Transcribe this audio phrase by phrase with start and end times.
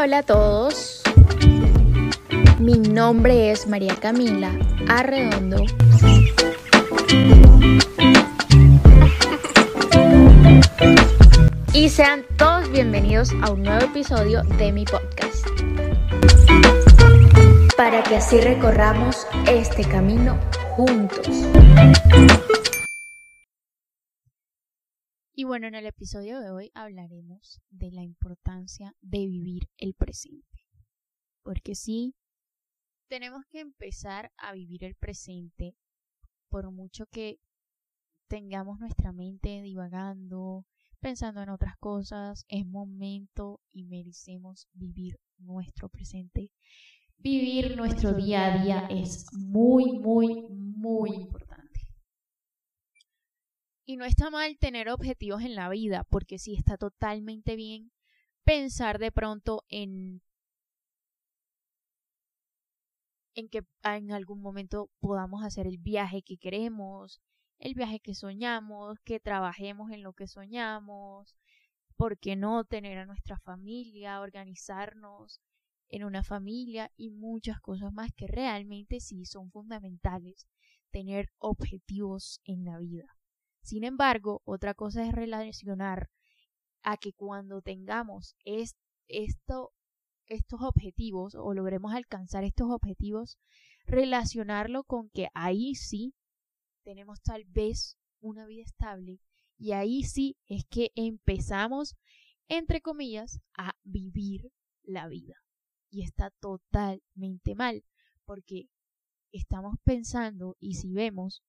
[0.00, 1.02] Hola, a todos.
[2.60, 4.52] Mi nombre es María Camila
[4.88, 5.64] Arredondo.
[11.72, 15.48] Y sean todos bienvenidos a un nuevo episodio de mi podcast.
[17.76, 20.38] Para que así recorramos este camino
[20.76, 21.26] juntos.
[25.40, 30.66] Y bueno, en el episodio de hoy hablaremos de la importancia de vivir el presente.
[31.44, 32.16] Porque sí,
[33.06, 35.76] tenemos que empezar a vivir el presente
[36.48, 37.38] por mucho que
[38.26, 40.66] tengamos nuestra mente divagando,
[40.98, 46.50] pensando en otras cosas, es momento y merecemos vivir nuestro presente.
[47.16, 51.47] Vivir nuestro día a día es muy, muy, muy importante.
[53.88, 57.90] Y no está mal tener objetivos en la vida, porque sí está totalmente bien
[58.44, 60.20] pensar de pronto en
[63.34, 67.22] en que en algún momento podamos hacer el viaje que queremos,
[67.58, 71.34] el viaje que soñamos, que trabajemos en lo que soñamos,
[71.96, 75.40] por qué no tener a nuestra familia, organizarnos
[75.88, 80.46] en una familia y muchas cosas más que realmente sí son fundamentales
[80.90, 83.17] tener objetivos en la vida.
[83.62, 86.10] Sin embargo, otra cosa es relacionar
[86.82, 89.72] a que cuando tengamos esto,
[90.26, 93.38] estos objetivos o logremos alcanzar estos objetivos,
[93.86, 96.14] relacionarlo con que ahí sí
[96.84, 99.20] tenemos tal vez una vida estable
[99.58, 101.96] y ahí sí es que empezamos,
[102.48, 105.34] entre comillas, a vivir la vida.
[105.90, 107.84] Y está totalmente mal,
[108.24, 108.68] porque
[109.32, 111.42] estamos pensando y si vemos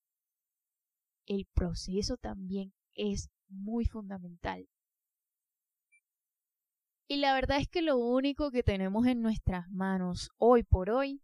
[1.29, 4.67] el proceso también es muy fundamental.
[7.07, 11.21] Y la verdad es que lo único que tenemos en nuestras manos hoy por hoy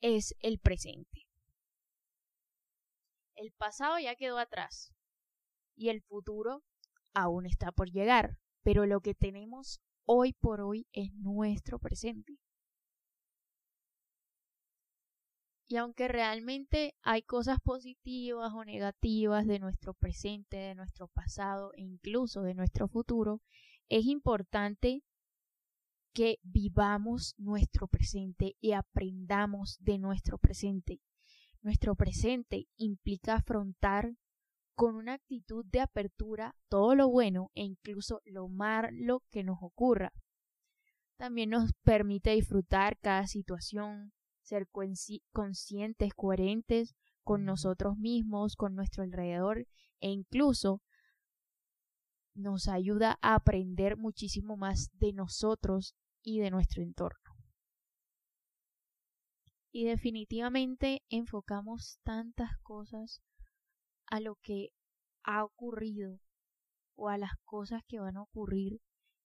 [0.00, 1.26] es el presente.
[3.34, 4.92] El pasado ya quedó atrás
[5.76, 6.62] y el futuro
[7.12, 12.38] aún está por llegar, pero lo que tenemos hoy por hoy es nuestro presente.
[15.66, 21.80] Y aunque realmente hay cosas positivas o negativas de nuestro presente, de nuestro pasado e
[21.82, 23.40] incluso de nuestro futuro,
[23.88, 25.02] es importante
[26.14, 31.00] que vivamos nuestro presente y aprendamos de nuestro presente.
[31.60, 34.14] Nuestro presente implica afrontar
[34.74, 40.12] con una actitud de apertura todo lo bueno e incluso lo malo que nos ocurra.
[41.16, 44.12] También nos permite disfrutar cada situación,
[44.44, 49.66] ser conscientes, coherentes con nosotros mismos, con nuestro alrededor
[50.00, 50.82] e incluso
[52.34, 57.18] nos ayuda a aprender muchísimo más de nosotros y de nuestro entorno.
[59.72, 63.22] Y definitivamente enfocamos tantas cosas
[64.06, 64.68] a lo que
[65.24, 66.20] ha ocurrido
[66.96, 68.80] o a las cosas que van a ocurrir,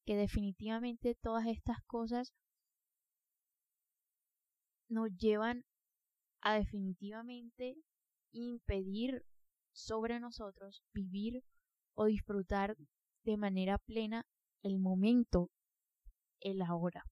[0.05, 2.33] que definitivamente todas estas cosas
[4.89, 5.65] nos llevan
[6.41, 7.77] a definitivamente
[8.31, 9.25] impedir
[9.71, 11.43] sobre nosotros vivir
[11.95, 12.75] o disfrutar
[13.23, 14.25] de manera plena
[14.63, 15.51] el momento,
[16.39, 17.05] el ahora.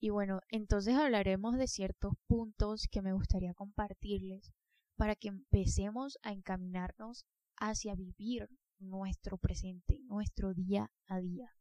[0.00, 4.52] Y bueno, entonces hablaremos de ciertos puntos que me gustaría compartirles
[4.96, 7.26] para que empecemos a encaminarnos
[7.56, 8.48] hacia vivir
[8.78, 11.52] nuestro presente, nuestro día a día,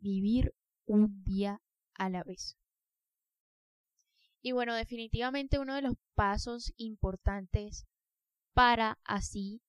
[0.00, 0.54] vivir
[0.86, 1.60] un día
[1.94, 2.56] a la vez.
[4.42, 7.86] Y bueno, definitivamente uno de los pasos importantes
[8.52, 9.62] para así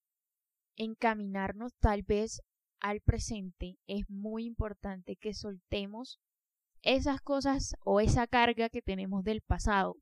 [0.76, 2.42] encaminarnos tal vez
[2.80, 6.20] al presente es muy importante que soltemos
[6.82, 9.96] esas cosas o esa carga que tenemos del pasado.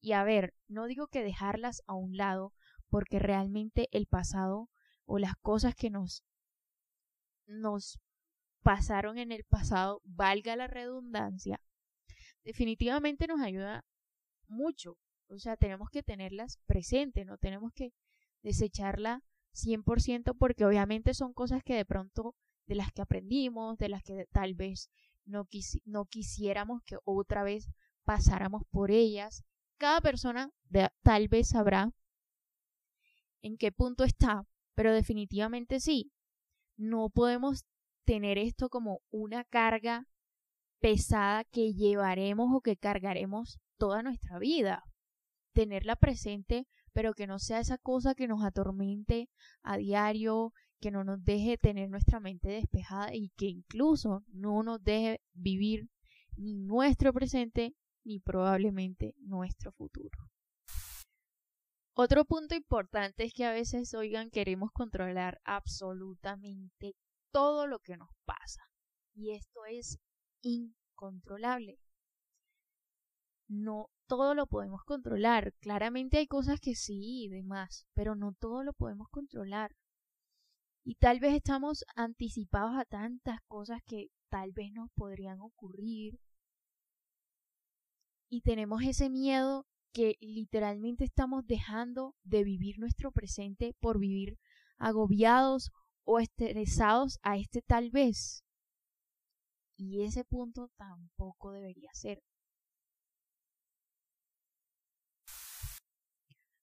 [0.00, 2.54] Y a ver, no digo que dejarlas a un lado,
[2.88, 4.70] porque realmente el pasado
[5.04, 6.22] o las cosas que nos
[7.46, 7.98] nos
[8.62, 11.60] pasaron en el pasado, valga la redundancia,
[12.44, 13.84] definitivamente nos ayuda
[14.52, 14.98] mucho.
[15.28, 17.92] O sea, tenemos que tenerlas presentes, no tenemos que
[18.42, 19.22] desecharla
[19.54, 22.34] 100% porque obviamente son cosas que de pronto
[22.66, 24.90] de las que aprendimos, de las que tal vez
[25.24, 25.48] no,
[25.84, 27.68] no quisiéramos que otra vez
[28.04, 29.44] pasáramos por ellas.
[29.78, 30.50] Cada persona
[31.02, 31.92] tal vez sabrá
[33.42, 36.12] en qué punto está, pero definitivamente sí.
[36.76, 37.64] No podemos
[38.04, 40.06] tener esto como una carga
[40.80, 44.84] pesada que llevaremos o que cargaremos toda nuestra vida.
[45.54, 49.28] Tenerla presente, pero que no sea esa cosa que nos atormente
[49.64, 54.80] a diario, que no nos deje tener nuestra mente despejada y que incluso no nos
[54.84, 55.88] deje vivir
[56.36, 57.74] ni nuestro presente
[58.04, 60.16] ni probablemente nuestro futuro.
[61.94, 66.94] Otro punto importante es que a veces, oigan, queremos controlar absolutamente
[67.32, 68.62] todo lo que nos pasa.
[69.12, 69.98] Y esto es
[70.40, 71.81] incontrolable.
[73.52, 75.52] No todo lo podemos controlar.
[75.60, 79.76] Claramente hay cosas que sí y demás, pero no todo lo podemos controlar.
[80.84, 86.18] Y tal vez estamos anticipados a tantas cosas que tal vez nos podrían ocurrir.
[88.30, 94.38] Y tenemos ese miedo que literalmente estamos dejando de vivir nuestro presente por vivir
[94.78, 95.70] agobiados
[96.04, 98.44] o estresados a este tal vez.
[99.76, 102.22] Y ese punto tampoco debería ser.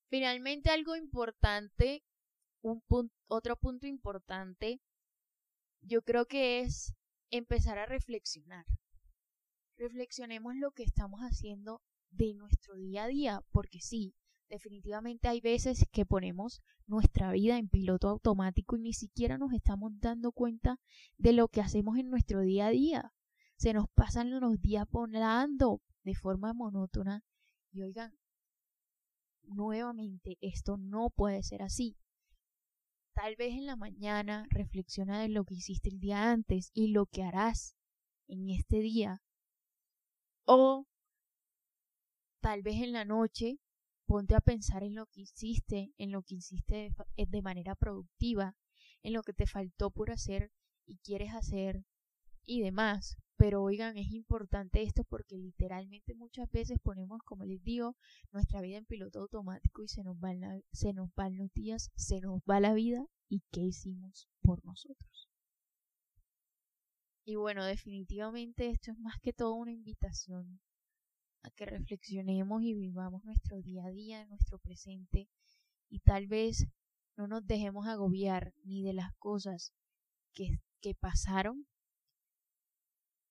[0.09, 2.03] Finalmente algo importante,
[2.61, 2.81] un
[3.27, 4.81] otro punto importante,
[5.81, 6.93] yo creo que es
[7.29, 8.65] empezar a reflexionar.
[9.77, 14.15] Reflexionemos lo que estamos haciendo de nuestro día a día, porque sí,
[14.49, 19.91] definitivamente hay veces que ponemos nuestra vida en piloto automático y ni siquiera nos estamos
[19.99, 20.79] dando cuenta
[21.17, 23.13] de lo que hacemos en nuestro día a día.
[23.57, 27.23] Se nos pasan los días volando de forma monótona
[27.71, 28.17] y oigan,
[29.49, 31.97] nuevamente esto no puede ser así.
[33.13, 37.05] Tal vez en la mañana reflexiona de lo que hiciste el día antes y lo
[37.05, 37.75] que harás
[38.27, 39.21] en este día.
[40.45, 40.87] O
[42.39, 43.59] tal vez en la noche
[44.05, 48.55] ponte a pensar en lo que hiciste, en lo que hiciste eh, de, manera productiva,
[49.03, 50.51] en lo que te faltó por hacer
[50.85, 51.83] y quieres hacer
[52.45, 53.17] y demás.
[53.39, 57.95] Pero oigan, es importante esto porque literalmente muchas veces ponemos, como les digo,
[58.33, 60.41] nuestra vida en piloto automático y se nos van,
[60.73, 65.29] se nos van los días, se nos va la vida y qué hicimos por nosotros.
[67.23, 70.59] Y bueno, definitivamente esto es más que todo una invitación
[71.43, 75.29] a que reflexionemos y vivamos nuestro día a día, nuestro presente
[75.87, 76.67] y tal vez
[77.15, 79.73] no nos dejemos agobiar ni de las cosas
[80.33, 81.69] que, que pasaron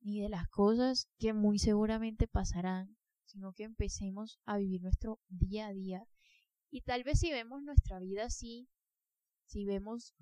[0.00, 5.68] ni de las cosas que muy seguramente pasarán, sino que empecemos a vivir nuestro día
[5.68, 6.06] a día.
[6.70, 8.68] Y tal vez si vemos nuestra vida así,
[9.46, 10.14] si vemos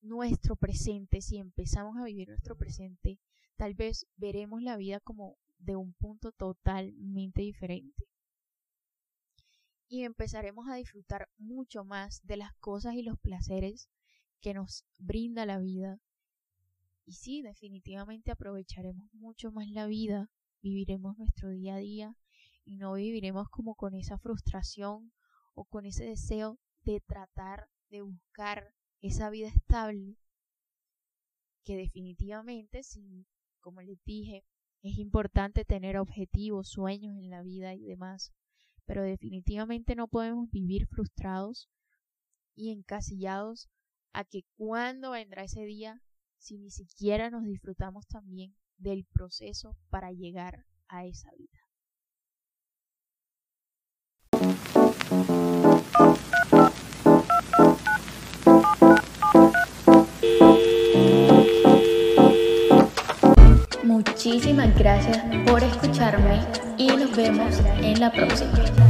[0.00, 3.18] nuestro presente, si empezamos a vivir nuestro presente,
[3.56, 8.04] tal vez veremos la vida como de un punto totalmente diferente.
[9.88, 13.88] Y empezaremos a disfrutar mucho más de las cosas y los placeres
[14.40, 16.00] que nos brinda la vida.
[17.06, 20.28] Y sí, definitivamente aprovecharemos mucho más la vida,
[20.60, 22.16] viviremos nuestro día a día
[22.64, 25.12] y no viviremos como con esa frustración
[25.54, 30.16] o con ese deseo de tratar de buscar esa vida estable
[31.62, 33.26] que definitivamente si
[33.60, 34.44] como les dije
[34.82, 38.32] es importante tener objetivos, sueños en la vida y demás,
[38.84, 41.68] pero definitivamente no podemos vivir frustrados
[42.54, 43.68] y encasillados
[44.12, 46.02] a que cuando vendrá ese día
[46.38, 51.66] si ni siquiera nos disfrutamos también del proceso para llegar a esa vida.
[63.84, 66.40] Muchísimas gracias por escucharme
[66.76, 68.85] y nos vemos en la próxima.